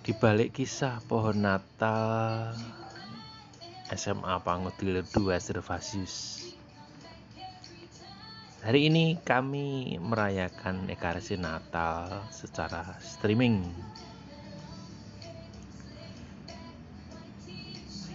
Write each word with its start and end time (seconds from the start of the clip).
Di 0.00 0.16
balik 0.16 0.56
kisah 0.56 1.04
pohon 1.04 1.44
Natal 1.44 2.56
SMA 3.92 4.40
Pangudil 4.40 5.04
2 5.04 5.12
Servasius. 5.36 6.40
Hari 8.64 8.88
ini 8.88 9.20
kami 9.20 10.00
merayakan 10.00 10.88
Ekaristi 10.88 11.36
Natal 11.36 12.24
secara 12.32 12.96
streaming. 13.04 13.60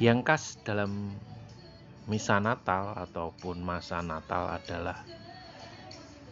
Yang 0.02 0.20
khas 0.26 0.44
dalam 0.66 1.14
misa 2.10 2.42
Natal 2.42 2.98
ataupun 2.98 3.62
masa 3.62 4.02
Natal 4.02 4.58
adalah 4.58 5.06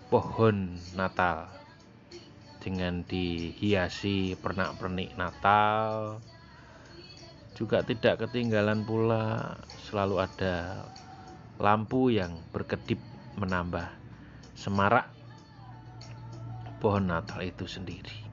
pohon 0.10 0.82
Natal 0.98 1.63
dengan 2.64 3.04
dihiasi 3.04 4.40
pernak-pernik 4.40 5.20
Natal 5.20 6.24
juga 7.54 7.84
tidak 7.84 8.24
ketinggalan 8.24 8.88
pula 8.88 9.60
selalu 9.84 10.24
ada 10.24 10.88
lampu 11.60 12.10
yang 12.10 12.40
berkedip 12.56 12.98
menambah 13.38 13.86
semarak 14.56 15.12
pohon 16.80 17.12
Natal 17.12 17.44
itu 17.44 17.68
sendiri. 17.68 18.24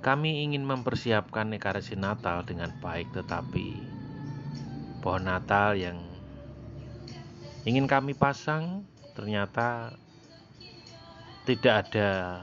Kami 0.00 0.48
ingin 0.48 0.64
mempersiapkan 0.64 1.52
Ekaristi 1.52 1.96
Natal 1.96 2.40
dengan 2.44 2.72
baik 2.80 3.12
tetapi 3.12 3.76
pohon 5.04 5.28
Natal 5.28 5.76
yang 5.76 6.00
ingin 7.68 7.84
kami 7.84 8.16
pasang 8.16 8.88
ternyata 9.20 9.92
tidak 11.44 11.74
ada 11.84 12.40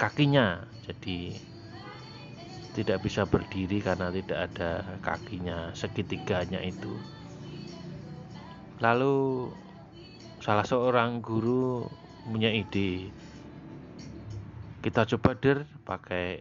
kakinya. 0.00 0.64
Jadi 0.88 1.36
tidak 2.72 3.04
bisa 3.04 3.28
berdiri 3.28 3.84
karena 3.84 4.08
tidak 4.08 4.40
ada 4.48 4.80
kakinya 5.04 5.68
segitiganya 5.76 6.64
itu. 6.64 6.96
Lalu 8.80 9.52
salah 10.40 10.64
seorang 10.64 11.20
guru 11.20 11.84
punya 12.24 12.48
ide. 12.48 13.12
Kita 14.80 15.04
coba 15.12 15.36
der 15.36 15.68
pakai 15.84 16.40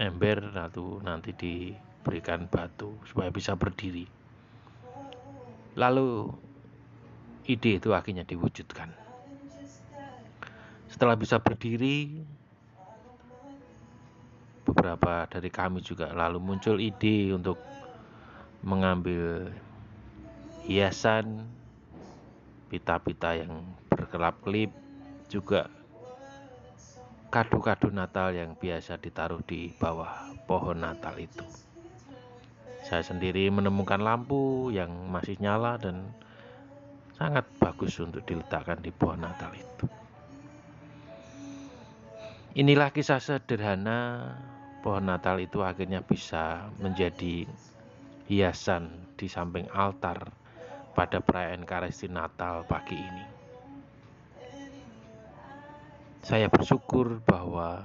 ember 0.00 0.48
lalu 0.48 1.04
nanti 1.04 1.36
diberikan 1.36 2.48
batu 2.48 2.96
supaya 3.04 3.28
bisa 3.28 3.52
berdiri. 3.52 4.08
Lalu 5.76 6.45
ide 7.46 7.78
itu 7.78 7.94
akhirnya 7.94 8.26
diwujudkan. 8.26 8.90
Setelah 10.90 11.14
bisa 11.14 11.38
berdiri, 11.38 12.22
beberapa 14.66 15.30
dari 15.30 15.50
kami 15.50 15.80
juga 15.80 16.10
lalu 16.10 16.42
muncul 16.42 16.82
ide 16.82 17.30
untuk 17.30 17.56
mengambil 18.66 19.54
hiasan 20.66 21.46
pita-pita 22.66 23.38
yang 23.38 23.62
berkelap-kelip 23.86 24.74
juga 25.30 25.70
kado-kado 27.30 27.94
Natal 27.94 28.34
yang 28.34 28.58
biasa 28.58 28.98
ditaruh 28.98 29.42
di 29.46 29.70
bawah 29.78 30.34
pohon 30.50 30.82
Natal 30.82 31.14
itu. 31.18 31.46
Saya 32.86 33.02
sendiri 33.02 33.50
menemukan 33.50 33.98
lampu 33.98 34.70
yang 34.70 34.90
masih 35.10 35.34
nyala 35.42 35.74
dan 35.78 36.06
sangat 37.16 37.48
bagus 37.56 37.96
untuk 37.96 38.20
diletakkan 38.28 38.76
di 38.84 38.92
pohon 38.92 39.24
Natal 39.24 39.56
itu. 39.56 39.88
Inilah 42.56 42.92
kisah 42.92 43.20
sederhana 43.20 44.32
pohon 44.84 45.08
Natal 45.08 45.40
itu 45.40 45.64
akhirnya 45.64 46.04
bisa 46.04 46.68
menjadi 46.80 47.48
hiasan 48.28 49.16
di 49.16 49.32
samping 49.32 49.68
altar 49.72 50.28
pada 50.92 51.20
perayaan 51.20 51.64
Karisti 51.64 52.08
Natal 52.08 52.64
pagi 52.68 52.96
ini. 52.96 53.26
Saya 56.24 56.48
bersyukur 56.52 57.20
bahwa 57.24 57.84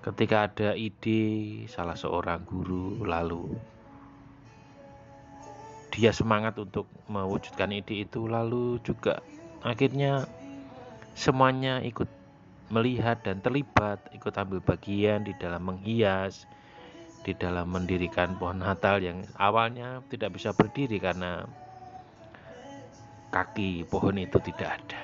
ketika 0.00 0.48
ada 0.48 0.72
ide 0.76 1.64
salah 1.68 1.94
seorang 1.94 2.44
guru 2.44 3.04
lalu 3.04 3.52
dia 5.90 6.14
semangat 6.14 6.56
untuk 6.56 6.86
mewujudkan 7.10 7.74
ide 7.74 8.06
itu 8.06 8.30
lalu 8.30 8.78
juga 8.86 9.20
akhirnya 9.66 10.24
semuanya 11.18 11.82
ikut 11.82 12.06
melihat 12.70 13.20
dan 13.26 13.42
terlibat 13.42 13.98
ikut 14.14 14.32
ambil 14.38 14.62
bagian 14.62 15.26
di 15.26 15.34
dalam 15.34 15.66
menghias 15.66 16.46
di 17.20 17.36
dalam 17.36 17.68
mendirikan 17.68 18.38
pohon 18.40 18.64
Natal 18.64 19.02
yang 19.04 19.20
awalnya 19.36 20.00
tidak 20.08 20.40
bisa 20.40 20.56
berdiri 20.56 20.96
karena 20.96 21.44
kaki 23.30 23.84
pohon 23.86 24.16
itu 24.18 24.40
tidak 24.40 24.80
ada. 24.80 25.02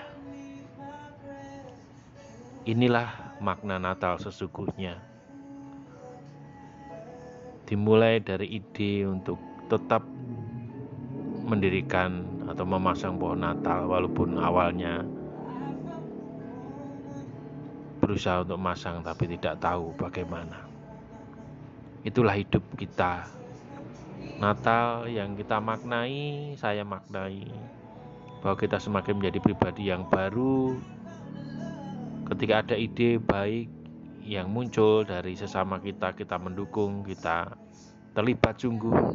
Inilah 2.66 3.38
makna 3.38 3.78
Natal 3.78 4.18
sesungguhnya. 4.18 4.98
Dimulai 7.66 8.18
dari 8.18 8.58
ide 8.58 9.06
untuk 9.06 9.38
tetap 9.70 10.02
mendirikan 11.46 12.26
atau 12.50 12.66
memasang 12.66 13.14
pohon 13.16 13.46
Natal 13.46 13.86
walaupun 13.86 14.34
awalnya 14.36 15.06
berusaha 18.02 18.42
untuk 18.42 18.58
masang 18.58 19.02
tapi 19.06 19.30
tidak 19.30 19.62
tahu 19.62 19.94
bagaimana. 19.94 20.66
Itulah 22.02 22.34
hidup 22.38 22.62
kita. 22.78 23.26
Natal 24.36 25.08
yang 25.08 25.34
kita 25.38 25.62
maknai, 25.62 26.54
saya 26.58 26.82
maknai 26.82 27.46
bahwa 28.42 28.56
kita 28.58 28.76
semakin 28.78 29.16
menjadi 29.16 29.38
pribadi 29.42 29.90
yang 29.90 30.06
baru 30.06 30.76
ketika 32.30 32.62
ada 32.62 32.76
ide 32.76 33.22
baik 33.22 33.70
yang 34.26 34.50
muncul 34.50 35.06
dari 35.06 35.38
sesama 35.38 35.78
kita, 35.78 36.14
kita 36.14 36.34
mendukung, 36.36 37.06
kita 37.06 37.54
terlibat 38.14 38.58
sungguh 38.58 39.14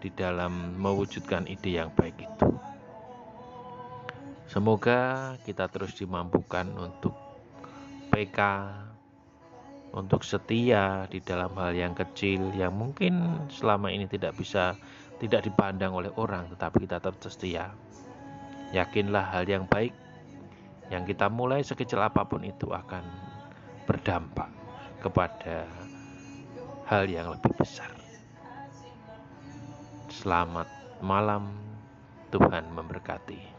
di 0.00 0.12
dalam 0.12 0.76
mewujudkan 0.76 1.48
ide 1.48 1.80
yang 1.80 1.90
baik 1.94 2.20
itu. 2.20 2.48
Semoga 4.46 5.34
kita 5.42 5.66
terus 5.66 5.98
dimampukan 5.98 6.70
untuk 6.78 7.16
PK, 8.14 8.38
untuk 9.96 10.22
setia 10.22 11.08
di 11.10 11.18
dalam 11.24 11.56
hal 11.56 11.72
yang 11.72 11.96
kecil 11.96 12.52
yang 12.54 12.76
mungkin 12.76 13.48
selama 13.48 13.88
ini 13.88 14.04
tidak 14.04 14.36
bisa 14.36 14.76
tidak 15.16 15.48
dipandang 15.48 15.96
oleh 15.96 16.12
orang 16.20 16.52
tetapi 16.52 16.84
kita 16.84 17.00
tetap 17.00 17.16
setia. 17.24 17.72
Yakinlah 18.76 19.32
hal 19.32 19.48
yang 19.48 19.64
baik 19.64 19.96
yang 20.92 21.02
kita 21.08 21.26
mulai 21.26 21.64
sekecil 21.64 21.98
apa 21.98 22.22
pun 22.28 22.44
itu 22.44 22.70
akan 22.70 23.02
berdampak 23.88 24.50
kepada 25.00 25.66
hal 26.86 27.08
yang 27.08 27.32
lebih 27.32 27.50
besar. 27.56 27.95
Selamat 30.16 30.64
malam, 31.04 31.52
Tuhan 32.32 32.72
memberkati. 32.72 33.55